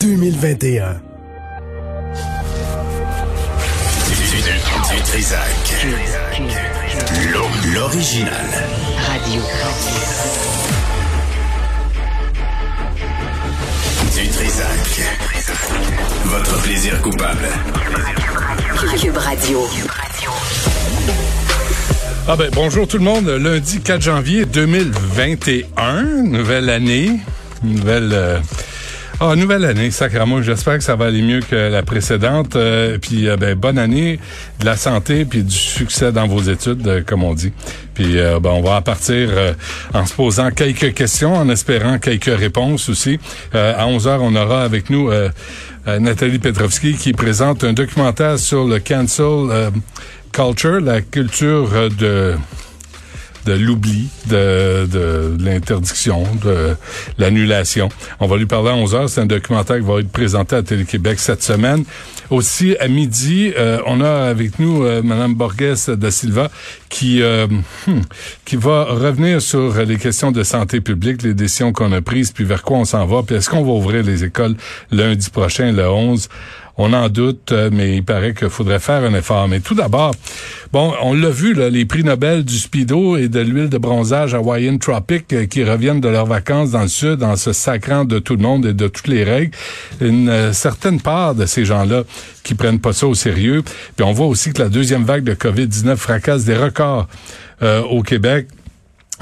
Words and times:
2021. 0.00 0.98
Du 4.88 5.02
Trisac. 5.02 5.86
L'original. 7.74 8.32
Radio. 9.06 9.42
Du 14.14 14.28
Trisac. 14.28 15.02
Votre 16.24 16.62
plaisir 16.62 17.02
coupable. 17.02 17.48
Cube 18.98 19.16
Radio. 19.18 19.68
Ah 22.26 22.36
ben 22.36 22.50
bonjour 22.54 22.88
tout 22.88 22.96
le 22.96 23.04
monde. 23.04 23.28
Lundi 23.28 23.80
4 23.80 24.00
janvier 24.00 24.46
2021, 24.46 26.22
nouvelle 26.22 26.70
année, 26.70 27.20
nouvelle 27.62 28.12
euh, 28.14 28.38
ah, 29.22 29.36
nouvelle 29.36 29.66
année, 29.66 29.90
sacrément. 29.90 30.40
J'espère 30.40 30.78
que 30.78 30.82
ça 30.82 30.96
va 30.96 31.04
aller 31.04 31.20
mieux 31.20 31.40
que 31.40 31.54
la 31.54 31.82
précédente. 31.82 32.56
Euh, 32.56 32.96
puis, 32.96 33.28
euh, 33.28 33.36
ben, 33.36 33.54
bonne 33.54 33.76
année, 33.76 34.18
de 34.60 34.64
la 34.64 34.78
santé, 34.78 35.26
puis 35.26 35.42
du 35.42 35.54
succès 35.54 36.10
dans 36.10 36.26
vos 36.26 36.40
études, 36.40 36.88
euh, 36.88 37.02
comme 37.04 37.22
on 37.22 37.34
dit. 37.34 37.52
Puis, 37.92 38.14
ben, 38.14 38.48
on 38.48 38.62
va 38.62 38.80
partir 38.80 39.28
en 39.92 40.06
se 40.06 40.14
posant 40.14 40.50
quelques 40.50 40.94
questions, 40.94 41.34
en 41.34 41.50
espérant 41.50 41.98
quelques 41.98 42.34
réponses 42.34 42.88
aussi. 42.88 43.18
à 43.52 43.86
11 43.86 44.06
heures, 44.06 44.22
on 44.22 44.34
aura 44.34 44.62
avec 44.62 44.88
nous 44.88 45.10
Nathalie 45.86 46.38
Petrovski 46.38 46.94
qui 46.94 47.12
présente 47.12 47.62
un 47.62 47.74
documentaire 47.74 48.38
sur 48.38 48.64
le 48.64 48.78
cancel 48.78 49.70
culture, 50.32 50.80
la 50.80 51.02
culture 51.02 51.90
de 51.90 52.36
de 53.46 53.52
l'oubli, 53.52 54.08
de, 54.28 54.86
de, 54.86 55.36
l'interdiction, 55.40 56.24
de 56.42 56.76
l'annulation. 57.18 57.88
On 58.20 58.26
va 58.26 58.36
lui 58.36 58.46
parler 58.46 58.70
à 58.70 58.74
11 58.74 58.94
heures. 58.94 59.08
C'est 59.08 59.20
un 59.20 59.26
documentaire 59.26 59.76
qui 59.76 59.84
va 59.84 60.00
être 60.00 60.10
présenté 60.10 60.56
à 60.56 60.62
Télé-Québec 60.62 61.18
cette 61.18 61.42
semaine. 61.42 61.84
Aussi, 62.30 62.76
à 62.78 62.86
midi, 62.86 63.52
euh, 63.58 63.80
on 63.86 64.00
a 64.00 64.28
avec 64.28 64.60
nous 64.60 64.84
euh, 64.84 65.02
Mme 65.02 65.34
Borges 65.34 65.88
da 65.88 66.12
Silva 66.12 66.48
qui, 66.88 67.22
euh, 67.22 67.48
hmm, 67.86 68.00
qui 68.44 68.54
va 68.54 68.84
revenir 68.84 69.42
sur 69.42 69.84
les 69.84 69.96
questions 69.96 70.30
de 70.30 70.44
santé 70.44 70.80
publique, 70.80 71.22
les 71.22 71.34
décisions 71.34 71.72
qu'on 71.72 71.92
a 71.92 72.00
prises, 72.00 72.30
puis 72.30 72.44
vers 72.44 72.62
quoi 72.62 72.78
on 72.78 72.84
s'en 72.84 73.04
va, 73.04 73.22
puis 73.24 73.34
est-ce 73.34 73.50
qu'on 73.50 73.64
va 73.64 73.72
ouvrir 73.72 74.04
les 74.04 74.22
écoles 74.22 74.54
lundi 74.92 75.28
prochain, 75.30 75.72
le 75.72 75.88
11. 75.88 76.28
On 76.82 76.94
en 76.94 77.10
doute, 77.10 77.52
euh, 77.52 77.68
mais 77.70 77.96
il 77.96 78.02
paraît 78.02 78.32
qu'il 78.32 78.48
faudrait 78.48 78.78
faire 78.78 79.04
un 79.04 79.12
effort. 79.12 79.46
Mais 79.48 79.60
tout 79.60 79.74
d'abord, 79.74 80.14
bon, 80.72 80.94
on 81.02 81.12
l'a 81.12 81.28
vu, 81.28 81.52
là, 81.52 81.68
les 81.68 81.84
prix 81.84 82.02
Nobel 82.02 82.42
du 82.42 82.56
speedo 82.56 83.18
et 83.18 83.28
de 83.28 83.38
l'huile 83.38 83.68
de 83.68 83.76
bronzage 83.76 84.32
Hawaiian 84.32 84.78
Tropic 84.78 85.30
euh, 85.34 85.44
qui 85.44 85.62
reviennent 85.62 86.00
de 86.00 86.08
leurs 86.08 86.24
vacances 86.24 86.70
dans 86.70 86.80
le 86.80 86.88
sud 86.88 87.22
en 87.22 87.36
se 87.36 87.52
sacrant 87.52 88.06
de 88.06 88.18
tout 88.18 88.34
le 88.34 88.42
monde 88.42 88.64
et 88.64 88.72
de 88.72 88.88
toutes 88.88 89.08
les 89.08 89.24
règles. 89.24 89.54
Une 90.00 90.30
euh, 90.30 90.54
certaine 90.54 91.02
part 91.02 91.34
de 91.34 91.44
ces 91.44 91.66
gens-là 91.66 92.04
qui 92.44 92.54
prennent 92.54 92.80
pas 92.80 92.94
ça 92.94 93.06
au 93.06 93.14
sérieux. 93.14 93.62
Puis 93.94 94.02
on 94.02 94.12
voit 94.12 94.28
aussi 94.28 94.54
que 94.54 94.62
la 94.62 94.70
deuxième 94.70 95.04
vague 95.04 95.24
de 95.24 95.34
COVID-19 95.34 95.96
fracasse 95.96 96.46
des 96.46 96.56
records 96.56 97.08
au 97.90 98.02
Québec. 98.02 98.46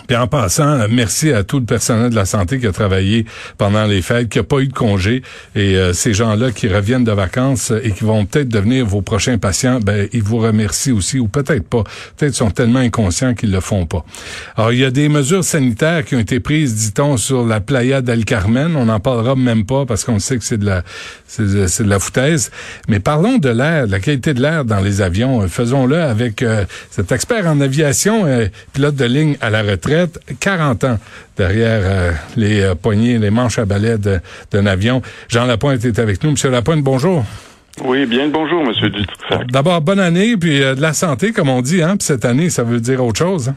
Puis 0.06 0.16
en 0.16 0.26
passant, 0.26 0.86
merci 0.90 1.32
à 1.32 1.42
tout 1.42 1.58
le 1.58 1.64
personnel 1.64 2.10
de 2.10 2.14
la 2.14 2.24
santé 2.24 2.58
qui 2.58 2.66
a 2.66 2.72
travaillé 2.72 3.26
pendant 3.58 3.84
les 3.84 4.02
fêtes, 4.02 4.28
qui 4.28 4.38
n'a 4.38 4.44
pas 4.44 4.60
eu 4.60 4.68
de 4.68 4.72
congé. 4.72 5.22
Et 5.54 5.76
euh, 5.76 5.92
ces 5.92 6.14
gens-là 6.14 6.50
qui 6.50 6.68
reviennent 6.68 7.04
de 7.04 7.12
vacances 7.12 7.72
et 7.82 7.90
qui 7.92 8.04
vont 8.04 8.24
peut-être 8.24 8.48
devenir 8.48 8.86
vos 8.86 9.02
prochains 9.02 9.38
patients, 9.38 9.80
ben 9.80 10.08
ils 10.12 10.22
vous 10.22 10.38
remercient 10.38 10.92
aussi, 10.92 11.18
ou 11.18 11.28
peut-être 11.28 11.68
pas. 11.68 11.84
Peut-être 12.16 12.34
sont 12.34 12.50
tellement 12.50 12.78
inconscients 12.78 13.34
qu'ils 13.34 13.50
le 13.50 13.60
font 13.60 13.86
pas. 13.86 14.04
Alors, 14.56 14.72
il 14.72 14.78
y 14.78 14.84
a 14.84 14.90
des 14.90 15.08
mesures 15.08 15.44
sanitaires 15.44 16.04
qui 16.04 16.14
ont 16.14 16.20
été 16.20 16.40
prises, 16.40 16.74
dit-on, 16.74 17.16
sur 17.16 17.44
la 17.44 17.60
playa 17.60 18.00
del 18.00 18.24
Carmen. 18.24 18.76
On 18.76 18.86
n'en 18.86 19.00
parlera 19.00 19.34
même 19.34 19.66
pas 19.66 19.84
parce 19.84 20.04
qu'on 20.04 20.18
sait 20.18 20.38
que 20.38 20.44
c'est 20.44 20.58
de 20.58 20.66
la 20.66 20.84
c'est 21.26 21.42
de, 21.42 21.88
la 21.88 21.98
foutaise. 21.98 22.50
Mais 22.88 23.00
parlons 23.00 23.38
de 23.38 23.48
l'air, 23.48 23.86
de 23.86 23.92
la 23.92 24.00
qualité 24.00 24.32
de 24.32 24.40
l'air 24.40 24.64
dans 24.64 24.80
les 24.80 25.02
avions. 25.02 25.46
Faisons-le 25.48 26.00
avec 26.00 26.42
euh, 26.42 26.64
cet 26.90 27.12
expert 27.12 27.46
en 27.46 27.60
aviation, 27.60 28.24
euh, 28.26 28.46
pilote 28.72 28.94
de 28.94 29.04
ligne 29.04 29.36
à 29.40 29.50
la 29.50 29.62
retraite 29.62 29.87
40 30.40 30.84
ans 30.84 30.98
derrière 31.36 31.80
euh, 31.82 32.12
les 32.36 32.60
euh, 32.60 32.74
poignées, 32.74 33.18
les 33.18 33.30
manches 33.30 33.58
à 33.58 33.64
balai 33.64 33.96
d'un 34.50 34.66
avion. 34.66 35.02
Jean 35.28 35.46
Lapointe 35.46 35.84
est 35.84 35.98
avec 35.98 36.22
nous. 36.22 36.32
Monsieur 36.32 36.50
Lapointe, 36.50 36.82
bonjour. 36.82 37.24
Oui, 37.84 38.06
bien 38.06 38.26
le 38.26 38.32
bonjour, 38.32 38.64
Monsieur 38.64 38.90
Dutrisac. 38.90 39.50
D'abord, 39.50 39.80
bonne 39.80 40.00
année, 40.00 40.36
puis 40.36 40.62
euh, 40.62 40.74
de 40.74 40.80
la 40.80 40.92
santé, 40.92 41.32
comme 41.32 41.48
on 41.48 41.62
dit, 41.62 41.82
hein. 41.82 41.96
Puis 41.96 42.06
cette 42.06 42.24
année, 42.24 42.50
ça 42.50 42.64
veut 42.64 42.80
dire 42.80 43.04
autre 43.04 43.18
chose. 43.18 43.50
Hein? 43.50 43.56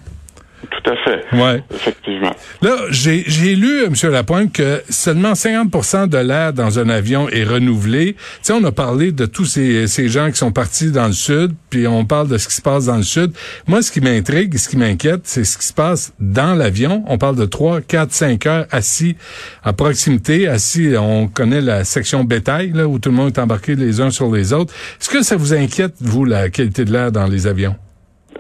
Tout 0.83 0.91
à 0.91 0.95
fait. 0.97 1.35
Ouais. 1.35 1.63
Effectivement. 1.73 2.31
Là, 2.61 2.75
j'ai, 2.89 3.23
lu, 3.55 3.83
M. 3.85 3.93
Lapointe, 4.11 4.53
que 4.53 4.81
seulement 4.89 5.33
50% 5.33 6.07
de 6.07 6.17
l'air 6.17 6.53
dans 6.53 6.79
un 6.79 6.89
avion 6.89 7.29
est 7.29 7.43
renouvelé. 7.43 8.13
Tu 8.13 8.19
sais, 8.43 8.53
on 8.53 8.63
a 8.63 8.71
parlé 8.71 9.11
de 9.11 9.25
tous 9.25 9.45
ces, 9.45 9.87
ces 9.87 10.09
gens 10.09 10.29
qui 10.31 10.37
sont 10.37 10.51
partis 10.51 10.91
dans 10.91 11.07
le 11.07 11.13
sud, 11.13 11.53
puis 11.69 11.87
on 11.87 12.05
parle 12.05 12.27
de 12.27 12.37
ce 12.37 12.47
qui 12.47 12.55
se 12.55 12.61
passe 12.61 12.85
dans 12.85 12.97
le 12.97 13.03
sud. 13.03 13.31
Moi, 13.67 13.81
ce 13.81 13.91
qui 13.91 14.01
m'intrigue, 14.01 14.57
ce 14.57 14.69
qui 14.69 14.77
m'inquiète, 14.77 15.21
c'est 15.23 15.43
ce 15.43 15.57
qui 15.57 15.67
se 15.67 15.73
passe 15.73 16.13
dans 16.19 16.55
l'avion. 16.55 17.03
On 17.07 17.17
parle 17.17 17.35
de 17.35 17.45
3, 17.45 17.81
4, 17.81 18.11
5 18.11 18.45
heures 18.45 18.65
assis 18.71 19.15
à 19.63 19.73
proximité, 19.73 20.47
assis, 20.47 20.93
on 20.97 21.27
connaît 21.27 21.61
la 21.61 21.83
section 21.83 22.23
bétail, 22.23 22.71
là, 22.73 22.87
où 22.87 22.99
tout 22.99 23.09
le 23.09 23.15
monde 23.15 23.27
est 23.27 23.39
embarqué 23.39 23.75
les 23.75 24.01
uns 24.01 24.09
sur 24.09 24.31
les 24.33 24.53
autres. 24.53 24.73
Est-ce 24.99 25.09
que 25.09 25.21
ça 25.23 25.35
vous 25.35 25.53
inquiète, 25.53 25.93
vous, 26.01 26.25
la 26.25 26.49
qualité 26.49 26.85
de 26.85 26.91
l'air 26.91 27.11
dans 27.11 27.27
les 27.27 27.47
avions? 27.47 27.75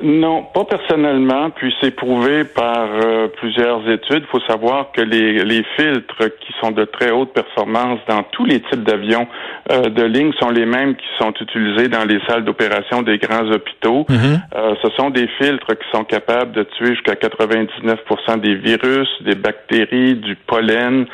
Non, 0.03 0.43
pas 0.53 0.65
personnellement, 0.65 1.49
puis 1.51 1.73
c'est 1.79 1.91
prouvé 1.91 2.43
par 2.43 2.87
euh, 2.91 3.27
plusieurs 3.37 3.87
études. 3.89 4.23
Il 4.23 4.31
faut 4.31 4.45
savoir 4.47 4.91
que 4.91 5.01
les, 5.01 5.43
les, 5.43 5.63
filtres 5.75 6.23
qui 6.39 6.53
sont 6.59 6.71
de 6.71 6.85
très 6.85 7.11
haute 7.11 7.33
performance 7.33 7.99
dans 8.07 8.23
tous 8.31 8.45
les 8.45 8.61
types 8.61 8.83
d'avions 8.83 9.27
euh, 9.71 9.89
de 9.89 10.03
ligne 10.03 10.31
sont 10.39 10.49
les 10.49 10.65
mêmes 10.65 10.95
qui 10.95 11.05
sont 11.19 11.33
utilisés 11.39 11.87
dans 11.87 12.03
les 12.03 12.19
salles 12.27 12.43
d'opération 12.43 13.03
des 13.03 13.19
grands 13.19 13.47
hôpitaux. 13.51 14.05
Mm-hmm. 14.09 14.39
Euh, 14.55 14.75
ce 14.81 14.89
sont 14.91 15.11
des 15.11 15.27
filtres 15.39 15.77
qui 15.77 15.89
sont 15.93 16.03
capables 16.03 16.51
de 16.53 16.63
tuer 16.63 16.95
jusqu'à 16.95 17.13
99% 17.13 18.39
des 18.39 18.55
virus, 18.55 19.09
des 19.21 19.35
bactéries, 19.35 20.15
du 20.15 20.35
pollen 20.35 21.05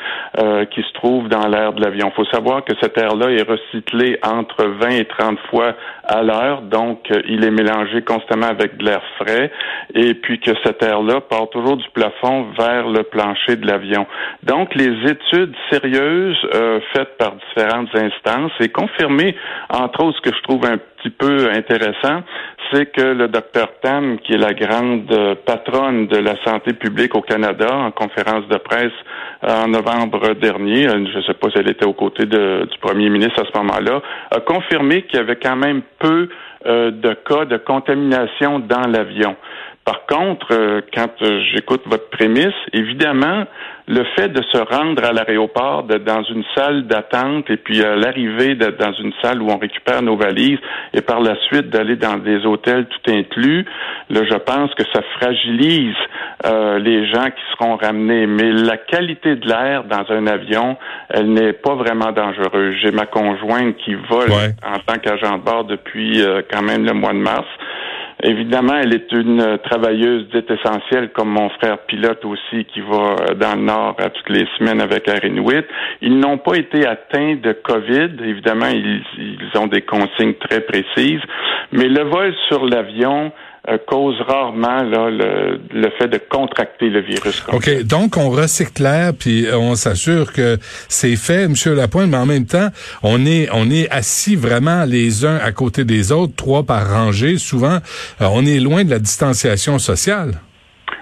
qui 0.70 0.82
se 0.82 0.92
trouvent 0.94 1.28
dans 1.28 1.48
l'air 1.48 1.72
de 1.72 1.82
l'avion. 1.82 2.10
Il 2.12 2.14
faut 2.14 2.30
savoir 2.30 2.64
que 2.64 2.72
cet 2.80 2.96
air-là 2.96 3.30
est 3.30 3.42
recyclé 3.42 4.18
entre 4.22 4.64
20 4.64 4.90
et 4.90 5.04
30 5.04 5.38
fois 5.50 5.74
à 6.04 6.22
l'heure, 6.22 6.62
donc 6.62 7.08
il 7.28 7.44
est 7.44 7.50
mélangé 7.50 8.02
constamment 8.02 8.46
avec 8.46 8.77
de 8.78 8.84
l'air 8.84 9.02
frais 9.18 9.50
et 9.94 10.14
puis 10.14 10.40
que 10.40 10.52
cet 10.64 10.82
air-là 10.82 11.20
part 11.20 11.50
toujours 11.50 11.76
du 11.76 11.88
plafond 11.92 12.46
vers 12.58 12.88
le 12.88 13.02
plancher 13.02 13.56
de 13.56 13.66
l'avion. 13.66 14.06
Donc, 14.42 14.74
les 14.74 15.10
études 15.10 15.54
sérieuses 15.70 16.38
euh, 16.54 16.80
faites 16.92 17.16
par 17.18 17.34
différentes 17.36 17.94
instances 17.94 18.52
et 18.60 18.68
confirmées, 18.68 19.34
entre 19.68 20.04
autres, 20.04 20.18
ce 20.18 20.30
que 20.30 20.36
je 20.36 20.42
trouve 20.42 20.64
un 20.64 20.78
petit 20.78 21.10
peu 21.10 21.50
intéressant, 21.50 22.22
c'est 22.72 22.86
que 22.92 23.02
le 23.02 23.28
docteur 23.28 23.68
Tam, 23.82 24.18
qui 24.18 24.34
est 24.34 24.38
la 24.38 24.52
grande 24.52 25.08
patronne 25.46 26.06
de 26.06 26.18
la 26.18 26.34
santé 26.44 26.72
publique 26.72 27.14
au 27.14 27.22
Canada, 27.22 27.72
en 27.72 27.90
conférence 27.90 28.46
de 28.48 28.56
presse 28.58 28.92
euh, 29.44 29.64
en 29.64 29.68
novembre 29.68 30.34
dernier, 30.34 30.88
euh, 30.88 31.06
je 31.12 31.18
ne 31.18 31.22
sais 31.22 31.34
pas 31.34 31.48
si 31.50 31.58
elle 31.58 31.70
était 31.70 31.86
aux 31.86 31.92
côtés 31.92 32.26
du 32.26 32.78
premier 32.80 33.08
ministre 33.08 33.40
à 33.42 33.46
ce 33.46 33.58
moment-là, 33.58 34.02
a 34.30 34.40
confirmé 34.40 35.02
qu'il 35.02 35.18
y 35.18 35.22
avait 35.22 35.36
quand 35.36 35.56
même 35.56 35.82
peu 35.98 36.28
euh, 36.66 36.90
de 36.90 37.14
cas 37.14 37.44
de 37.44 37.56
contamination 37.56 38.58
dans 38.58 38.86
l'avion. 38.86 39.36
Par 39.84 40.06
contre, 40.06 40.48
euh, 40.52 40.80
quand 40.92 41.22
euh, 41.22 41.40
j'écoute 41.52 41.82
votre 41.86 42.10
prémisse, 42.10 42.54
évidemment, 42.72 43.44
le 43.88 44.04
fait 44.16 44.28
de 44.28 44.42
se 44.52 44.58
rendre 44.58 45.02
à 45.02 45.12
l'aéroport, 45.12 45.84
dans 45.84 46.22
une 46.22 46.44
salle 46.54 46.86
d'attente 46.86 47.48
et 47.48 47.56
puis 47.56 47.82
à 47.82 47.96
l'arrivée 47.96 48.54
dans 48.54 48.92
une 48.92 49.12
salle 49.22 49.40
où 49.40 49.48
on 49.50 49.56
récupère 49.56 50.02
nos 50.02 50.16
valises 50.16 50.58
et 50.92 51.00
par 51.00 51.20
la 51.20 51.36
suite 51.46 51.70
d'aller 51.70 51.96
dans 51.96 52.18
des 52.18 52.44
hôtels 52.44 52.86
tout 52.86 53.10
inclus, 53.10 53.64
là, 54.10 54.20
je 54.30 54.36
pense 54.36 54.74
que 54.74 54.84
ça 54.92 55.00
fragilise 55.18 55.96
les 56.44 57.06
gens 57.08 57.26
qui 57.30 57.42
seront 57.56 57.76
ramenés. 57.76 58.26
Mais 58.26 58.52
la 58.52 58.76
qualité 58.76 59.36
de 59.36 59.48
l'air 59.48 59.84
dans 59.84 60.04
un 60.10 60.26
avion, 60.26 60.76
elle 61.08 61.32
n'est 61.32 61.54
pas 61.54 61.74
vraiment 61.74 62.12
dangereuse. 62.12 62.76
J'ai 62.82 62.90
ma 62.90 63.06
conjointe 63.06 63.76
qui 63.78 63.94
vole 63.94 64.30
en 64.30 64.78
tant 64.86 64.98
qu'agent 65.00 65.38
de 65.38 65.42
bord 65.42 65.64
depuis 65.64 66.22
quand 66.52 66.62
même 66.62 66.84
le 66.84 66.92
mois 66.92 67.14
de 67.14 67.18
mars. 67.18 67.46
Évidemment, 68.22 68.74
elle 68.74 68.94
est 68.94 69.12
une 69.12 69.58
travailleuse 69.62 70.28
dite 70.30 70.50
essentielle, 70.50 71.10
comme 71.10 71.28
mon 71.28 71.48
frère 71.50 71.78
pilote 71.86 72.24
aussi, 72.24 72.64
qui 72.64 72.80
va 72.80 73.14
dans 73.36 73.54
le 73.54 73.62
Nord 73.62 73.94
à 73.98 74.10
toutes 74.10 74.28
les 74.30 74.44
semaines 74.58 74.80
avec 74.80 75.06
Air 75.06 75.24
Inuit. 75.24 75.64
Ils 76.00 76.18
n'ont 76.18 76.38
pas 76.38 76.56
été 76.56 76.84
atteints 76.84 77.36
de 77.36 77.52
COVID. 77.52 78.10
Évidemment, 78.24 78.66
ils, 78.72 79.02
ont 79.56 79.68
des 79.68 79.82
consignes 79.82 80.34
très 80.34 80.60
précises. 80.62 81.20
Mais 81.70 81.88
le 81.88 82.02
vol 82.04 82.34
sur 82.48 82.64
l'avion, 82.64 83.26
euh, 83.26 83.47
cause 83.76 84.16
rarement 84.26 84.82
le, 84.82 85.90
fait 85.98 86.08
de 86.08 86.18
contracter 86.18 86.88
le 86.88 87.00
virus. 87.00 87.42
OK, 87.52 87.82
donc 87.82 88.16
on 88.16 88.30
recycle 88.30 88.82
l'air, 88.82 89.12
puis 89.18 89.46
on 89.52 89.74
s'assure 89.74 90.32
que 90.32 90.58
c'est 90.88 91.16
fait, 91.16 91.44
M. 91.44 91.54
Lapointe, 91.74 92.08
mais 92.08 92.16
en 92.16 92.26
même 92.26 92.46
temps, 92.46 92.68
on 93.02 93.26
est, 93.26 93.48
on 93.52 93.70
est 93.70 93.88
assis 93.90 94.36
vraiment 94.36 94.84
les 94.84 95.24
uns 95.24 95.36
à 95.36 95.52
côté 95.52 95.84
des 95.84 96.12
autres, 96.12 96.34
trois 96.36 96.62
par 96.62 96.88
rangée. 96.88 97.36
Souvent, 97.36 97.78
euh, 98.20 98.28
on 98.32 98.46
est 98.46 98.60
loin 98.60 98.84
de 98.84 98.90
la 98.90 98.98
distanciation 98.98 99.78
sociale. 99.78 100.40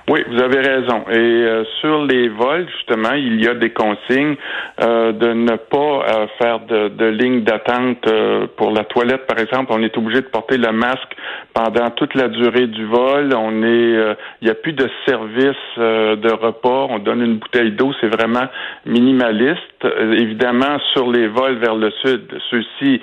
Oui, 0.08 0.20
vous 0.28 0.40
avez 0.40 0.60
raison. 0.60 1.04
Et 1.10 1.16
euh, 1.16 1.64
sur 1.80 2.04
les 2.04 2.28
vols, 2.28 2.68
justement, 2.76 3.14
il 3.14 3.42
y 3.42 3.48
a 3.48 3.54
des 3.54 3.70
consignes 3.70 4.36
euh, 4.80 5.10
de 5.10 5.32
ne 5.32 5.56
pas 5.56 5.76
euh, 5.76 6.26
faire 6.38 6.60
de, 6.60 6.88
de 6.90 7.06
ligne 7.06 7.42
d'attente 7.42 8.08
pour 8.56 8.70
la 8.70 8.84
toilette, 8.84 9.26
par 9.26 9.40
exemple. 9.40 9.72
On 9.74 9.82
est 9.82 9.98
obligé 9.98 10.20
de 10.20 10.26
porter 10.26 10.58
le 10.58 10.70
masque 10.70 11.16
pendant 11.54 11.90
toute 11.90 12.14
la 12.14 12.28
durée 12.28 12.68
du 12.68 12.84
vol. 12.84 13.34
On 13.36 13.64
est, 13.64 14.16
il 14.42 14.44
n'y 14.44 14.50
a 14.50 14.54
plus 14.54 14.74
de 14.74 14.88
service 15.06 15.56
de 15.76 16.32
repas. 16.32 16.86
On 16.88 17.00
donne 17.00 17.22
une 17.22 17.38
bouteille 17.38 17.72
d'eau. 17.72 17.92
C'est 18.00 18.14
vraiment 18.14 18.46
minimaliste. 18.84 19.84
évidemment, 20.12 20.78
sur 20.92 21.10
les 21.10 21.26
vols 21.26 21.56
vers 21.56 21.74
le 21.74 21.90
sud, 22.04 22.22
ceux-ci 22.50 23.00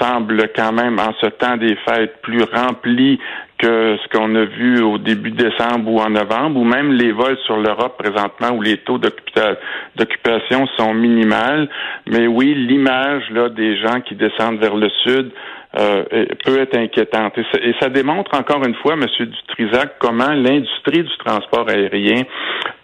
semblent 0.00 0.48
quand 0.56 0.72
même, 0.72 0.98
en 0.98 1.12
ce 1.20 1.26
temps 1.26 1.56
des 1.56 1.76
fêtes, 1.86 2.20
plus 2.22 2.42
remplis 2.42 3.20
que 3.58 3.96
ce 4.02 4.08
qu'on 4.16 4.34
a 4.34 4.44
vu 4.44 4.82
au 4.82 4.98
début 4.98 5.30
décembre 5.30 5.90
ou 5.90 5.98
en 6.00 6.10
novembre, 6.10 6.60
ou 6.60 6.64
même 6.64 6.92
les 6.92 7.12
vols 7.12 7.38
sur 7.46 7.56
l'Europe 7.56 7.96
présentement 7.98 8.50
où 8.50 8.62
les 8.62 8.78
taux 8.78 8.98
d'occupation 8.98 10.66
sont 10.76 10.92
minimales. 10.94 11.68
Mais 12.06 12.26
oui, 12.26 12.54
l'image 12.54 13.30
là 13.30 13.48
des 13.48 13.76
gens 13.78 14.00
qui 14.00 14.14
descendent 14.14 14.58
vers 14.58 14.76
le 14.76 14.90
sud 15.04 15.30
euh, 15.78 16.04
peut 16.44 16.58
être 16.58 16.76
inquiétante. 16.76 17.36
Et 17.38 17.74
ça, 17.80 17.88
démontre 17.88 18.38
encore 18.38 18.64
une 18.66 18.74
fois, 18.76 18.94
M. 18.94 19.04
Dutrisac, 19.18 19.96
comment 19.98 20.32
l'industrie 20.32 21.02
du 21.02 21.16
transport 21.18 21.68
aérien 21.68 22.22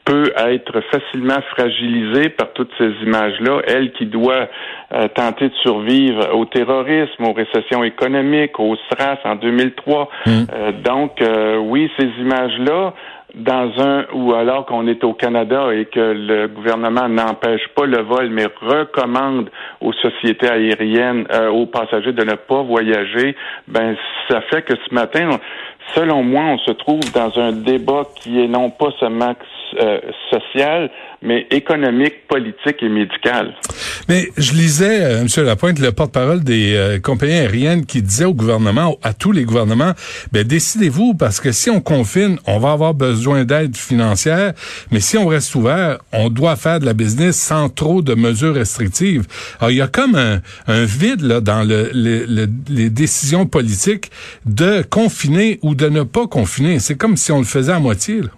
peut 0.05 0.33
être 0.37 0.81
facilement 0.91 1.41
fragilisée 1.51 2.29
par 2.31 2.53
toutes 2.53 2.73
ces 2.79 2.91
images-là, 3.03 3.61
elle 3.67 3.93
qui 3.93 4.07
doit 4.07 4.49
euh, 4.93 5.09
tenter 5.15 5.49
de 5.49 5.55
survivre 5.63 6.35
au 6.35 6.45
terrorisme, 6.45 7.25
aux 7.25 7.33
récessions 7.33 7.85
économiques, 7.85 8.59
au 8.59 8.77
SRAS 8.77 9.19
en 9.25 9.37
2003. 9.37 10.09
Mmh. 10.27 10.31
Euh, 10.31 10.73
donc, 10.73 11.23
euh, 11.23 11.57
oui, 11.59 11.91
ces 11.99 12.09
images-là, 12.21 12.95
dans 13.35 13.71
un 13.79 14.05
ou 14.13 14.35
alors 14.35 14.67
qu'on 14.67 14.87
est 14.87 15.03
au 15.05 15.15
Canada 15.15 15.73
et 15.73 15.87
que 15.87 16.01
le 16.01 16.49
gouvernement 16.49 17.09
n'empêche 17.09 17.67
pas 17.75 17.87
le 17.87 18.03
vol, 18.03 18.29
mais 18.29 18.47
recommande 18.61 19.49
aux 19.81 19.95
sociétés 19.95 20.51
aériennes, 20.51 21.27
aux 21.51 21.65
passagers 21.65 22.13
de 22.13 22.25
ne 22.25 22.35
pas 22.35 22.63
voyager, 22.63 23.35
ben 23.69 23.97
ça 24.29 24.43
fait 24.43 24.61
que 24.61 24.75
ce 24.75 24.95
matin, 24.95 25.31
selon 25.95 26.23
moi, 26.23 26.43
on 26.43 26.59
se 26.59 26.73
trouve 26.73 27.01
dans 27.13 27.39
un 27.39 27.53
débat 27.53 28.03
qui 28.17 28.43
est 28.43 28.49
non 28.49 28.71
pas 28.71 28.91
seulement 28.99 29.35
euh, 29.81 30.01
social, 30.31 30.91
mais 31.23 31.47
économique, 31.51 32.27
politique 32.29 32.83
et 32.83 32.89
médical. 32.89 33.55
Mais 34.09 34.29
je 34.37 34.53
lisais, 34.53 35.05
euh, 35.05 35.21
M. 35.23 35.45
Lapointe, 35.45 35.79
le 35.79 35.93
porte-parole 35.93 36.43
des 36.43 36.75
euh, 36.75 36.99
compagnies 36.99 37.35
aériennes 37.35 37.87
qui 37.87 38.03
disait 38.03 38.25
au 38.25 38.35
gouvernement, 38.35 38.99
à 39.03 39.15
tous 39.15 39.33
les 39.33 39.45
gouvernements, 39.45 39.93
ben 40.33 40.45
décidez-vous 40.45 41.15
parce 41.15 41.41
que 41.41 41.53
si 41.53 41.71
on 41.71 41.81
confine, 41.81 42.39
on 42.47 42.59
va 42.59 42.73
avoir 42.73 42.95
besoin 42.95 43.45
d'aide 43.45 43.77
financière, 43.77 44.53
mais 44.91 45.01
si 45.01 45.17
on 45.17 45.27
reste 45.27 45.55
ouvert, 45.55 45.99
on 46.13 46.29
doit 46.29 46.57
faire 46.57 46.81
de 46.81 46.87
la 46.87 46.95
business 46.95 47.37
sans 47.37 47.69
trop 47.69 48.03
de 48.03 48.15
mesures 48.15 48.55
restrictives. 48.55 49.27
Alors 49.61 49.71
il 49.71 49.77
y 49.77 49.83
a 49.83 49.89
comme 49.89 50.17
un, 50.17 50.41
vide 50.85 51.23
là 51.23 51.41
dans 51.41 51.63
le, 51.63 51.91
les 52.69 52.91
décisions 52.91 53.47
politiques 53.47 54.11
de 54.47 54.83
confiner 54.83 55.59
ou 55.63 55.75
de 55.75 55.89
ne 55.89 56.03
pas 56.03 56.27
confiner. 56.27 56.79
C'est 56.79 56.97
comme 56.97 57.17
si 57.17 57.31
on 57.33 57.39
le 57.39 57.45
faisait 57.45 57.73
à 57.73 57.79
moitié. 57.79 58.23
Là. 58.23 58.29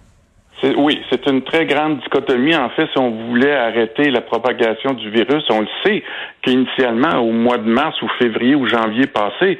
Oui, 0.63 1.01
c'est 1.09 1.27
une 1.27 1.41
très 1.43 1.65
grande 1.65 1.99
dichotomie. 1.99 2.55
En 2.55 2.69
fait, 2.69 2.87
si 2.91 2.97
on 2.97 3.11
voulait 3.11 3.55
arrêter 3.55 4.09
la 4.09 4.21
propagation 4.21 4.93
du 4.93 5.09
virus, 5.09 5.43
on 5.49 5.61
le 5.61 5.67
sait 5.83 6.03
qu'initialement, 6.41 7.19
au 7.19 7.31
mois 7.31 7.57
de 7.57 7.69
mars 7.69 8.01
ou 8.01 8.07
février 8.17 8.55
ou 8.55 8.65
janvier 8.65 9.05
passé, 9.05 9.59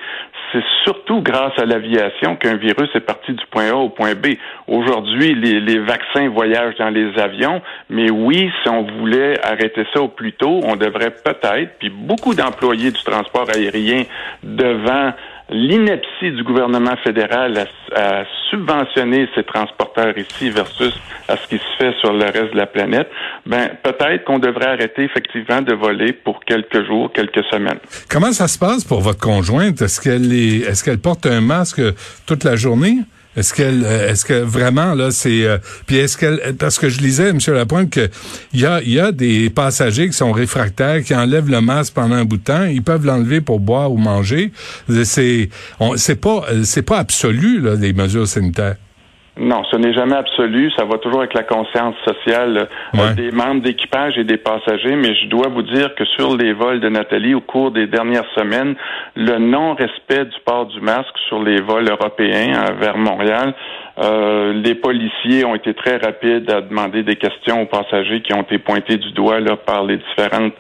c'est 0.51 0.63
surtout 0.83 1.21
grâce 1.21 1.57
à 1.57 1.65
l'aviation 1.65 2.36
qu'un 2.38 2.56
virus 2.56 2.89
est 2.95 3.01
parti 3.01 3.33
du 3.33 3.45
point 3.51 3.69
A 3.69 3.75
au 3.75 3.89
point 3.89 4.13
B. 4.15 4.36
Aujourd'hui, 4.68 5.36
les, 5.36 5.80
vaccins 5.80 6.30
voyagent 6.30 6.75
dans 6.77 6.89
les 6.89 7.19
avions, 7.19 7.62
mais 7.89 8.09
oui, 8.09 8.50
si 8.63 8.69
on 8.69 8.83
voulait 8.83 9.39
arrêter 9.45 9.86
ça 9.94 10.01
au 10.01 10.07
plus 10.07 10.31
tôt, 10.31 10.62
on 10.63 10.75
devrait 10.75 11.12
peut-être, 11.12 11.77
puis 11.80 11.89
beaucoup 11.89 12.33
d'employés 12.33 12.92
du 12.92 13.03
transport 13.03 13.47
aérien 13.53 14.03
devant 14.44 15.12
l'ineptie 15.50 16.31
du 16.31 16.44
gouvernement 16.44 16.95
fédéral 17.03 17.68
à, 17.95 18.24
subventionner 18.50 19.27
ces 19.36 19.44
transporteurs 19.44 20.18
ici 20.18 20.50
versus 20.50 20.94
à 21.27 21.36
ce 21.36 21.47
qui 21.47 21.57
se 21.57 21.77
fait 21.77 21.94
sur 22.00 22.13
le 22.13 22.25
reste 22.25 22.53
de 22.53 22.57
la 22.57 22.68
planète, 22.68 23.09
ben 23.45 23.69
peut-être 23.83 24.24
qu'on 24.24 24.39
devrait 24.39 24.68
arrêter 24.68 25.03
effectivement 25.03 25.62
de 25.62 25.74
voler 25.74 26.13
pour 26.13 26.39
quelques 26.42 26.86
jours, 26.86 27.12
quelques 27.12 27.44
semaines. 27.45 27.80
Comment 28.09 28.31
ça 28.31 28.47
se 28.47 28.57
passe 28.57 28.83
pour 28.83 29.01
votre 29.01 29.19
conjointe? 29.19 29.81
Est-ce 29.81 30.00
qu'elle 30.00 30.31
est, 30.31 30.59
est-ce 30.68 30.83
qu'elle 30.83 31.00
porte 31.00 31.25
un 31.25 31.42
masque 31.42 31.81
toute 32.27 32.44
la 32.44 32.56
journée? 32.56 33.00
Est-ce 33.35 33.53
qu'elle, 33.53 33.83
euh, 33.83 34.09
est-ce 34.09 34.25
que 34.25 34.33
vraiment 34.33 34.93
là, 34.93 35.11
c'est, 35.11 35.45
euh, 35.45 35.57
puis 35.85 35.97
est-ce 35.97 36.17
qu'elle, 36.17 36.55
parce 36.57 36.79
que 36.79 36.89
je 36.89 36.99
lisais, 36.99 37.33
Monsieur 37.33 37.53
Lapointe, 37.53 37.89
que 37.89 38.09
il 38.53 38.61
y 38.61 38.65
a, 38.65 38.81
y 38.83 38.99
a 38.99 39.11
des 39.11 39.49
passagers 39.49 40.07
qui 40.07 40.13
sont 40.13 40.31
réfractaires, 40.31 41.03
qui 41.03 41.13
enlèvent 41.13 41.49
le 41.49 41.61
masque 41.61 41.93
pendant 41.93 42.15
un 42.15 42.25
bout 42.25 42.37
de 42.37 42.43
temps, 42.43 42.63
ils 42.63 42.83
peuvent 42.83 43.05
l'enlever 43.05 43.41
pour 43.41 43.59
boire 43.59 43.91
ou 43.91 43.97
manger. 43.97 44.51
C'est, 45.03 45.49
c'est 45.97 46.15
pas, 46.15 46.45
c'est 46.63 46.81
pas 46.81 46.99
absolu 46.99 47.59
là, 47.59 47.75
les 47.75 47.93
mesures 47.93 48.27
sanitaires. 48.27 48.75
Non, 49.37 49.63
ce 49.69 49.75
n'est 49.75 49.93
jamais 49.93 50.15
absolu. 50.15 50.71
Ça 50.77 50.85
va 50.85 50.97
toujours 50.97 51.19
avec 51.19 51.33
la 51.33 51.43
conscience 51.43 51.95
sociale 52.05 52.69
euh, 52.97 53.13
des 53.13 53.31
membres 53.31 53.61
d'équipage 53.61 54.17
et 54.17 54.23
des 54.23 54.37
passagers. 54.37 54.95
Mais 54.95 55.13
je 55.13 55.27
dois 55.27 55.49
vous 55.49 55.61
dire 55.61 55.93
que 55.95 56.05
sur 56.05 56.37
les 56.37 56.53
vols 56.53 56.79
de 56.79 56.87
Nathalie, 56.87 57.33
au 57.33 57.41
cours 57.41 57.71
des 57.71 57.85
dernières 57.87 58.29
semaines, 58.33 58.75
le 59.15 59.37
non-respect 59.37 60.25
du 60.25 60.39
port 60.45 60.67
du 60.67 60.79
masque 60.79 61.17
sur 61.27 61.43
les 61.43 61.59
vols 61.59 61.89
européens 61.89 62.63
euh, 62.63 62.73
vers 62.79 62.97
Montréal, 62.97 63.53
euh, 63.97 64.53
les 64.53 64.75
policiers 64.75 65.43
ont 65.43 65.55
été 65.55 65.73
très 65.73 65.97
rapides 65.97 66.49
à 66.49 66.61
demander 66.61 67.03
des 67.03 67.17
questions 67.17 67.61
aux 67.61 67.65
passagers 67.65 68.21
qui 68.21 68.33
ont 68.33 68.41
été 68.41 68.57
pointés 68.57 68.97
du 68.97 69.11
doigt 69.11 69.41
là, 69.41 69.57
par 69.57 69.83
les 69.83 69.97
différentes 69.97 70.53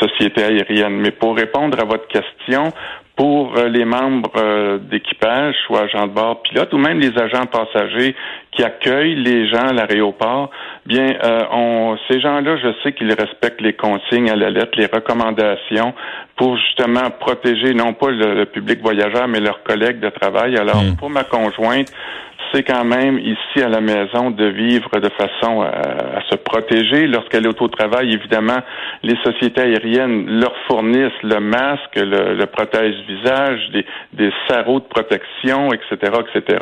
sociétés 0.00 0.44
aériennes. 0.44 0.98
Mais 1.00 1.10
pour 1.10 1.36
répondre 1.36 1.78
à 1.80 1.84
votre 1.84 2.06
question, 2.06 2.72
pour 3.18 3.56
euh, 3.56 3.68
les 3.68 3.84
membres 3.84 4.30
euh, 4.36 4.78
d'équipage, 4.78 5.56
soit 5.66 5.82
agents 5.82 6.06
de 6.06 6.12
bord, 6.12 6.40
pilotes 6.42 6.72
ou 6.72 6.78
même 6.78 7.00
les 7.00 7.18
agents 7.18 7.46
passagers 7.46 8.14
qui 8.52 8.62
accueillent 8.62 9.16
les 9.16 9.48
gens 9.48 9.66
à 9.66 9.72
l'aéroport, 9.72 10.50
bien, 10.86 11.14
euh, 11.24 11.40
on, 11.50 11.98
ces 12.08 12.20
gens-là, 12.20 12.56
je 12.62 12.68
sais 12.82 12.92
qu'ils 12.92 13.12
respectent 13.12 13.60
les 13.60 13.72
consignes 13.72 14.30
à 14.30 14.36
la 14.36 14.50
lettre, 14.50 14.78
les 14.78 14.86
recommandations 14.86 15.94
pour 16.36 16.56
justement 16.58 17.10
protéger 17.18 17.74
non 17.74 17.92
pas 17.92 18.10
le, 18.10 18.44
public 18.44 18.80
voyageur, 18.80 19.26
mais 19.26 19.40
leurs 19.40 19.64
collègues 19.64 19.98
de 19.98 20.10
travail. 20.10 20.56
Alors, 20.56 20.84
hmm. 20.84 20.94
pour 20.94 21.10
ma 21.10 21.24
conjointe, 21.24 21.92
c'est 22.52 22.62
quand 22.62 22.84
même 22.84 23.18
ici 23.18 23.62
à 23.62 23.68
la 23.68 23.80
maison 23.80 24.30
de 24.30 24.46
vivre 24.46 24.90
de 25.00 25.08
façon 25.10 25.62
à, 25.62 26.20
se 26.28 26.36
protéger. 26.36 27.06
Lorsqu'elle 27.06 27.46
est 27.46 27.62
au 27.62 27.68
travail, 27.68 28.12
évidemment, 28.12 28.58
les 29.02 29.16
sociétés 29.24 29.62
aériennes 29.62 30.40
leur 30.40 30.54
fournissent 30.66 31.22
le 31.22 31.40
masque, 31.40 31.96
le, 31.96 32.44
protège-visage, 32.46 33.60
des, 33.72 33.86
des 34.12 34.32
sarraux 34.48 34.80
de 34.80 34.84
protection, 34.84 35.68
etc., 35.72 36.12
etc. 36.34 36.58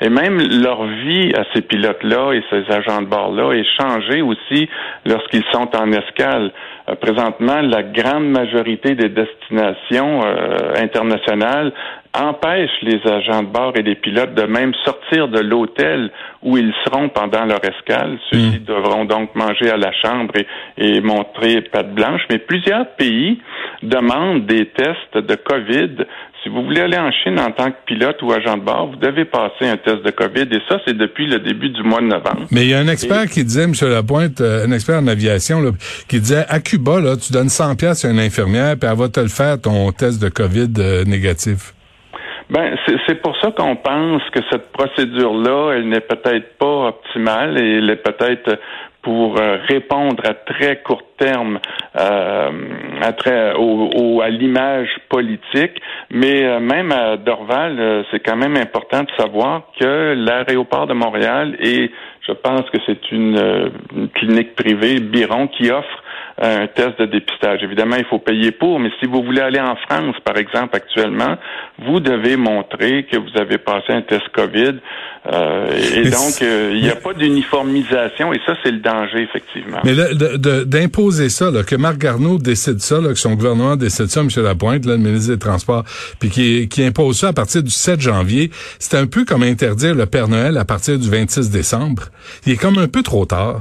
Et 0.00 0.08
même 0.08 0.38
leur 0.62 0.84
vie 0.84 1.32
à 1.34 1.44
ces 1.54 1.62
pilotes-là 1.62 2.32
et 2.32 2.42
ces 2.50 2.72
agents 2.72 3.02
de 3.02 3.06
bord-là 3.06 3.52
est 3.52 3.66
changée 3.80 4.22
aussi 4.22 4.68
lorsqu'ils 5.06 5.44
sont 5.52 5.68
en 5.76 5.92
escale. 5.92 6.52
Euh, 6.88 6.94
présentement, 6.94 7.60
la 7.62 7.82
grande 7.82 8.28
majorité 8.30 8.94
des 8.94 9.08
destinations 9.08 10.20
euh, 10.24 10.74
internationales 10.76 11.72
empêchent 12.12 12.82
les 12.82 13.00
agents 13.06 13.42
de 13.42 13.48
bord 13.48 13.72
et 13.76 13.82
les 13.82 13.94
pilotes 13.94 14.34
de 14.34 14.42
même 14.42 14.72
sortir 14.84 15.28
de 15.28 15.40
l'hôtel 15.40 16.10
où 16.42 16.56
ils 16.56 16.72
seront 16.84 17.08
pendant 17.08 17.44
leur 17.44 17.60
escale. 17.64 18.18
Ceux-ci 18.30 18.60
hmm. 18.60 18.64
devront 18.64 19.04
donc 19.04 19.34
manger 19.34 19.70
à 19.70 19.76
la 19.76 19.92
chambre 19.92 20.34
et, 20.36 20.46
et 20.76 21.00
montrer 21.00 21.60
patte 21.62 21.94
blanche. 21.94 22.22
Mais 22.30 22.38
plusieurs 22.38 22.88
pays 22.96 23.40
demandent 23.82 24.46
des 24.46 24.66
tests 24.66 25.16
de 25.16 25.34
COVID 25.36 26.04
si 26.42 26.48
vous 26.48 26.62
voulez 26.62 26.80
aller 26.80 26.96
en 26.96 27.10
Chine 27.12 27.38
en 27.38 27.50
tant 27.50 27.70
que 27.70 27.76
pilote 27.86 28.20
ou 28.22 28.32
agent 28.32 28.56
de 28.56 28.62
bord, 28.62 28.90
vous 28.90 28.96
devez 28.96 29.24
passer 29.24 29.66
un 29.66 29.76
test 29.76 30.02
de 30.04 30.10
COVID 30.10 30.48
et 30.50 30.60
ça, 30.68 30.78
c'est 30.86 30.96
depuis 30.96 31.26
le 31.26 31.38
début 31.38 31.68
du 31.68 31.82
mois 31.82 32.00
de 32.00 32.06
novembre. 32.06 32.46
Mais 32.50 32.62
il 32.62 32.70
y 32.70 32.74
a 32.74 32.78
un 32.78 32.88
expert 32.88 33.26
qui 33.26 33.44
disait, 33.44 33.64
M. 33.64 33.72
Lapointe, 33.82 34.40
euh, 34.40 34.66
un 34.66 34.72
expert 34.72 34.98
en 34.98 35.06
aviation, 35.06 35.60
qui 36.08 36.20
disait 36.20 36.46
à 36.48 36.60
Cuba, 36.60 37.00
là, 37.00 37.16
tu 37.16 37.32
donnes 37.32 37.48
100 37.48 37.76
pièces 37.76 38.04
à 38.04 38.10
une 38.10 38.20
infirmière 38.20 38.76
puis 38.78 38.88
elle 38.90 38.96
va 38.96 39.08
te 39.08 39.20
le 39.20 39.28
faire 39.28 39.60
ton 39.60 39.92
test 39.92 40.22
de 40.22 40.28
COVID 40.28 40.72
euh, 40.78 41.04
négatif. 41.04 41.74
Ben, 42.50 42.76
c'est 43.06 43.22
pour 43.22 43.36
ça 43.40 43.52
qu'on 43.52 43.76
pense 43.76 44.22
que 44.30 44.40
cette 44.50 44.72
procédure-là, 44.72 45.74
elle 45.76 45.88
n'est 45.88 46.00
peut-être 46.00 46.58
pas 46.58 46.88
optimale 46.88 47.56
et 47.62 47.78
elle 47.78 47.90
est 47.90 48.02
peut-être 48.02 48.58
pour 49.02 49.38
euh, 49.38 49.58
répondre 49.68 50.22
à 50.24 50.34
très 50.34 50.82
court 50.82 51.02
terme 51.16 51.58
euh, 51.96 52.50
à, 53.00 53.12
très, 53.12 53.54
au, 53.56 54.20
à 54.20 54.28
l'image 54.28 54.88
politique. 55.08 55.80
Mais 56.10 56.44
euh, 56.44 56.60
même 56.60 56.92
à 56.92 57.16
Dorval, 57.16 58.04
c'est 58.10 58.20
quand 58.20 58.36
même 58.36 58.56
important 58.56 59.04
de 59.04 59.10
savoir 59.16 59.62
que 59.80 60.14
l'aéroport 60.14 60.86
de 60.86 60.94
Montréal 60.94 61.56
et 61.60 61.90
je 62.26 62.32
pense 62.32 62.68
que 62.70 62.78
c'est 62.86 63.10
une, 63.12 63.72
une, 63.96 64.08
clinique 64.10 64.54
privée, 64.54 65.00
Biron, 65.00 65.46
qui 65.48 65.70
offre 65.70 66.02
un 66.40 66.66
test 66.68 66.98
de 66.98 67.06
dépistage. 67.06 67.62
Évidemment, 67.62 67.96
il 67.96 68.04
faut 68.06 68.18
payer 68.18 68.50
pour, 68.50 68.80
mais 68.80 68.90
si 68.98 69.06
vous 69.06 69.22
voulez 69.22 69.42
aller 69.42 69.60
en 69.60 69.76
France, 69.76 70.16
par 70.24 70.38
exemple, 70.38 70.74
actuellement, 70.74 71.36
vous 71.84 72.00
devez 72.00 72.36
montrer 72.36 73.04
que 73.04 73.18
vous 73.18 73.38
avez 73.38 73.58
passé 73.58 73.92
un 73.92 74.00
test 74.00 74.26
COVID. 74.32 74.76
Euh, 75.30 75.70
et 75.96 76.08
donc, 76.08 76.40
euh, 76.40 76.70
il 76.74 76.82
n'y 76.82 76.88
a 76.88 76.96
pas 76.96 77.12
d'uniformisation, 77.12 78.32
et 78.32 78.40
ça, 78.46 78.54
c'est 78.64 78.70
le 78.70 78.78
danger, 78.78 79.22
effectivement. 79.22 79.80
Mais 79.84 79.92
d'imposer 80.64 81.28
ça, 81.28 81.50
là, 81.50 81.62
que 81.62 81.76
Marc 81.76 81.98
Garneau 81.98 82.38
décide 82.38 82.80
ça, 82.80 83.00
là, 83.00 83.08
que 83.08 83.18
son 83.18 83.34
gouvernement 83.34 83.76
décide 83.76 84.06
ça, 84.06 84.20
M. 84.20 84.28
Lapointe, 84.42 84.86
là, 84.86 84.92
le 84.92 85.02
ministre 85.02 85.34
des 85.34 85.38
Transports, 85.38 85.84
puis 86.18 86.30
qui, 86.30 86.68
qui 86.68 86.82
impose 86.82 87.18
ça 87.18 87.28
à 87.28 87.32
partir 87.34 87.62
du 87.62 87.70
7 87.70 88.00
janvier, 88.00 88.50
c'est 88.78 88.96
un 88.96 89.06
peu 89.06 89.26
comme 89.26 89.42
interdire 89.42 89.94
le 89.94 90.06
Père 90.06 90.28
Noël 90.28 90.56
à 90.56 90.64
partir 90.64 90.98
du 90.98 91.10
26 91.10 91.50
décembre. 91.50 92.04
Il 92.46 92.54
est 92.54 92.56
comme 92.56 92.78
un 92.78 92.88
peu 92.88 93.02
trop 93.02 93.26
tard. 93.26 93.60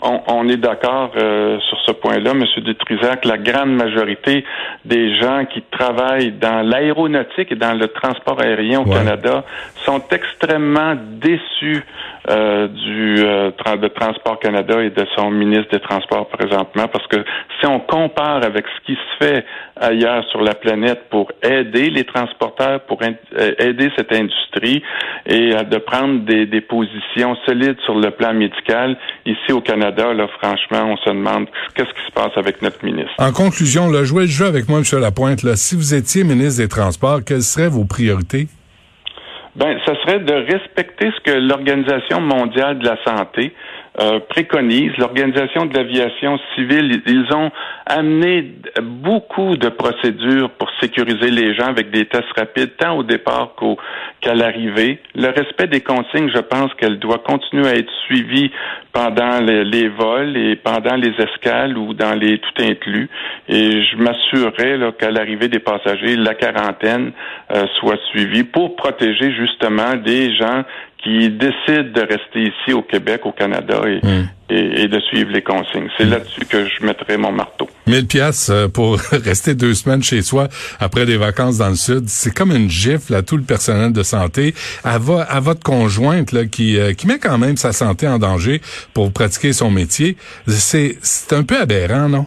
On, 0.00 0.48
est 0.48 0.56
d'accord 0.56 1.10
euh, 1.16 1.58
sur 1.68 1.78
ce 1.84 1.92
point-là, 1.92 2.30
M. 2.30 2.44
Dutrisac. 2.58 3.24
La 3.24 3.36
grande 3.36 3.74
majorité 3.74 4.44
des 4.84 5.18
gens 5.18 5.44
qui 5.44 5.62
travaillent 5.62 6.30
dans 6.30 6.62
l'aéronautique 6.62 7.50
et 7.50 7.56
dans 7.56 7.76
le 7.76 7.88
transport 7.88 8.40
aérien 8.40 8.80
au 8.80 8.84
Canada 8.84 9.44
sont 9.84 10.00
extrêmement 10.12 10.94
déçus 11.20 11.82
euh, 12.30 12.68
du 12.68 13.16
euh, 13.18 13.50
de 13.76 13.88
Transport 13.88 14.38
Canada 14.38 14.82
et 14.82 14.90
de 14.90 15.06
son 15.16 15.30
ministre 15.30 15.70
des 15.72 15.80
Transports 15.80 16.28
présentement, 16.28 16.86
parce 16.88 17.06
que 17.06 17.24
si 17.58 17.66
on 17.66 17.80
compare 17.80 18.44
avec 18.44 18.66
ce 18.66 18.86
qui 18.86 18.94
se 18.94 19.24
fait 19.24 19.44
ailleurs 19.80 20.24
sur 20.30 20.42
la 20.42 20.54
planète 20.54 21.08
pour 21.10 21.30
aider 21.42 21.90
les 21.90 22.04
transporteurs, 22.04 22.80
pour 22.80 23.00
euh, 23.02 23.52
aider 23.58 23.90
cette 23.96 24.12
industrie 24.12 24.82
et 25.26 25.50
de 25.52 25.78
prendre 25.78 26.24
des, 26.24 26.46
des 26.46 26.60
positions 26.60 27.36
solides 27.46 27.78
sur 27.84 27.94
le 27.94 28.10
plan 28.10 28.34
médical, 28.34 28.96
ici 29.26 29.52
au 29.52 29.60
Canada, 29.60 30.12
là, 30.12 30.26
franchement, 30.40 30.92
on 30.92 30.96
se 30.96 31.10
demande 31.10 31.46
qu'est-ce 31.74 31.92
qui 31.92 32.06
se 32.06 32.12
passe 32.12 32.32
avec 32.36 32.62
notre 32.62 32.84
ministre. 32.84 33.12
En 33.18 33.32
conclusion, 33.32 33.90
là, 33.90 34.04
jouez 34.04 34.22
le 34.22 34.30
jeu 34.30 34.46
avec 34.46 34.68
moi, 34.68 34.78
M. 34.78 35.00
Lapointe. 35.00 35.42
Là. 35.42 35.56
Si 35.56 35.74
vous 35.74 35.94
étiez 35.94 36.24
ministre 36.24 36.62
des 36.62 36.68
Transports, 36.68 37.20
quelles 37.26 37.42
seraient 37.42 37.68
vos 37.68 37.84
priorités? 37.84 38.48
Ben, 39.56 39.76
ça 39.84 39.94
serait 40.02 40.20
de 40.20 40.32
respecter 40.32 41.10
ce 41.16 41.32
que 41.32 41.36
l'Organisation 41.36 42.20
mondiale 42.20 42.78
de 42.78 42.86
la 42.86 42.96
santé 43.04 43.52
euh, 44.00 44.20
préconise. 44.28 44.92
L'Organisation 44.98 45.66
de 45.66 45.76
l'aviation 45.76 46.38
civile, 46.54 47.02
ils 47.06 47.34
ont 47.34 47.50
amené 47.86 48.52
beaucoup 48.80 49.56
de 49.56 49.68
procédures 49.68 50.50
pour 50.50 50.70
sécuriser 50.80 51.30
les 51.30 51.54
gens 51.54 51.66
avec 51.66 51.90
des 51.90 52.06
tests 52.06 52.32
rapides, 52.36 52.76
tant 52.78 52.96
au 52.96 53.02
départ 53.02 53.54
qu'à 54.20 54.34
l'arrivée. 54.34 55.00
Le 55.14 55.28
respect 55.28 55.66
des 55.66 55.80
consignes, 55.80 56.30
je 56.32 56.40
pense 56.40 56.72
qu'elle 56.74 56.98
doit 56.98 57.18
continuer 57.18 57.66
à 57.66 57.74
être 57.74 57.90
suivie 58.06 58.50
pendant 58.92 59.40
les, 59.40 59.88
vols 59.88 60.36
et 60.36 60.56
pendant 60.56 60.96
les 60.96 61.12
escales 61.18 61.76
ou 61.76 61.94
dans 61.94 62.14
les 62.14 62.38
tout 62.38 62.62
inclus. 62.62 63.08
Et 63.48 63.82
je 63.82 63.96
m'assurerai 63.96 64.78
qu'à 64.98 65.10
l'arrivée 65.10 65.48
des 65.48 65.58
passagers, 65.60 66.16
la 66.16 66.34
quarantaine 66.34 67.12
euh, 67.52 67.64
soit 67.78 67.98
suivie 68.10 68.44
pour 68.44 68.76
protéger 68.76 69.32
justement 69.32 69.94
des 69.96 70.34
gens 70.36 70.64
qui 71.02 71.30
décident 71.30 71.92
de 71.92 72.00
rester 72.00 72.42
ici 72.42 72.72
au 72.72 72.82
Québec, 72.82 73.24
au 73.24 73.32
Canada 73.32 73.87
hmm. 73.96 74.28
et, 74.50 74.82
et, 74.82 74.88
de 74.88 75.00
suivre 75.00 75.30
les 75.32 75.42
consignes. 75.42 75.88
C'est 75.96 76.06
hmm. 76.06 76.10
là-dessus 76.10 76.46
que 76.46 76.66
je 76.66 76.84
mettrai 76.84 77.16
mon 77.16 77.32
marteau. 77.32 77.68
1000 77.86 78.06
pièces 78.06 78.50
euh, 78.50 78.68
pour 78.68 78.98
rester 79.12 79.54
deux 79.54 79.74
semaines 79.74 80.02
chez 80.02 80.22
soi 80.22 80.48
après 80.80 81.06
des 81.06 81.16
vacances 81.16 81.58
dans 81.58 81.68
le 81.68 81.74
sud, 81.74 82.08
c'est 82.08 82.34
comme 82.34 82.52
une 82.52 82.70
gifle 82.70 83.14
à 83.14 83.22
tout 83.22 83.36
le 83.36 83.42
personnel 83.42 83.92
de 83.92 84.02
santé, 84.02 84.54
à, 84.84 84.94
à 84.94 85.40
votre 85.40 85.62
conjointe 85.62 86.32
là, 86.32 86.46
qui, 86.46 86.78
euh, 86.78 86.92
qui 86.92 87.06
met 87.06 87.18
quand 87.18 87.38
même 87.38 87.56
sa 87.56 87.72
santé 87.72 88.06
en 88.06 88.18
danger 88.18 88.60
pour 88.94 89.12
pratiquer 89.12 89.52
son 89.52 89.70
métier. 89.70 90.16
C'est, 90.46 90.98
un 91.32 91.44
peu 91.44 91.56
aberrant, 91.60 92.08
non? 92.08 92.26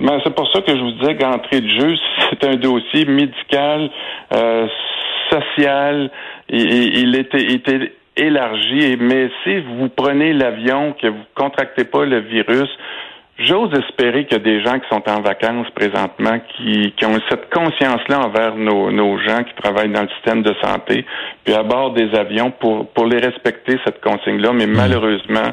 Ben, 0.00 0.18
c'est 0.24 0.34
pour 0.34 0.50
ça 0.52 0.60
que 0.60 0.76
je 0.76 0.80
vous 0.80 0.92
disais 0.92 1.16
qu'entrée 1.16 1.60
de 1.60 1.68
jeu, 1.68 1.94
c'est 2.30 2.44
un 2.44 2.56
dossier 2.56 3.04
médical, 3.04 3.90
euh, 4.32 4.66
social, 5.30 6.10
il, 6.48 7.14
était, 7.16 7.52
était 7.52 7.92
élargi. 8.16 8.96
Mais 8.98 9.30
si 9.42 9.60
vous 9.60 9.88
prenez 9.88 10.32
l'avion, 10.32 10.94
que 11.00 11.08
vous 11.08 11.24
contractez 11.34 11.84
pas 11.84 12.04
le 12.04 12.20
virus, 12.20 12.68
J'ose 13.36 13.70
espérer 13.74 14.26
qu'il 14.26 14.38
y 14.38 14.40
a 14.40 14.44
des 14.44 14.62
gens 14.62 14.78
qui 14.78 14.88
sont 14.88 15.02
en 15.10 15.20
vacances 15.20 15.66
présentement 15.74 16.38
qui, 16.56 16.94
qui 16.96 17.04
ont 17.04 17.18
cette 17.28 17.52
conscience-là 17.52 18.20
envers 18.26 18.54
nos, 18.54 18.92
nos 18.92 19.18
gens 19.18 19.42
qui 19.42 19.52
travaillent 19.60 19.90
dans 19.92 20.02
le 20.02 20.08
système 20.10 20.44
de 20.44 20.54
santé, 20.62 21.04
puis 21.44 21.52
à 21.52 21.64
bord 21.64 21.94
des 21.94 22.14
avions 22.14 22.52
pour, 22.52 22.88
pour 22.90 23.06
les 23.06 23.18
respecter, 23.18 23.76
cette 23.84 24.00
consigne-là. 24.00 24.52
Mais 24.52 24.68
hmm. 24.68 24.76
malheureusement, 24.76 25.50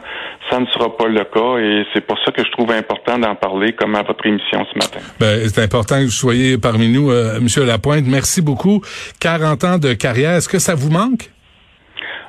ça 0.51 0.59
ne 0.59 0.67
sera 0.67 0.95
pas 0.95 1.07
le 1.07 1.23
cas 1.23 1.57
et 1.57 1.83
c'est 1.91 2.05
pour 2.05 2.19
ça 2.23 2.31
que 2.31 2.45
je 2.45 2.51
trouve 2.51 2.71
important 2.71 3.17
d'en 3.17 3.33
parler, 3.33 3.73
comme 3.73 3.95
à 3.95 4.03
votre 4.03 4.23
émission 4.27 4.63
ce 4.71 4.77
matin. 4.77 4.99
Ben, 5.19 5.49
c'est 5.49 5.63
important 5.63 5.95
que 5.95 6.05
vous 6.05 6.11
soyez 6.11 6.59
parmi 6.59 6.87
nous, 6.87 7.09
euh, 7.09 7.39
Monsieur 7.41 7.65
Lapointe. 7.65 8.05
Merci 8.05 8.43
beaucoup. 8.43 8.81
40 9.19 9.63
ans 9.63 9.77
de 9.79 9.93
carrière, 9.93 10.33
est-ce 10.33 10.49
que 10.49 10.59
ça 10.59 10.75
vous 10.75 10.91
manque? 10.91 11.31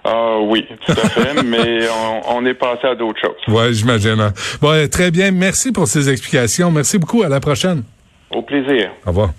Ah 0.04 0.38
oui, 0.40 0.66
tout 0.84 0.92
à 0.92 1.08
fait, 1.08 1.42
mais 1.44 1.80
on, 2.28 2.44
est 2.44 2.54
passé 2.54 2.86
à 2.88 2.94
d'autres 2.94 3.20
choses. 3.20 3.36
Oui, 3.48 3.72
j'imagine. 3.72 4.20
Hein. 4.20 4.32
Bon, 4.60 4.88
très 4.88 5.10
bien. 5.10 5.30
Merci 5.30 5.72
pour 5.72 5.86
ces 5.86 6.10
explications. 6.10 6.70
Merci 6.70 6.98
beaucoup. 6.98 7.22
À 7.22 7.28
la 7.28 7.40
prochaine. 7.40 7.82
Au 8.30 8.42
plaisir. 8.42 8.90
Au 9.06 9.10
revoir. 9.10 9.30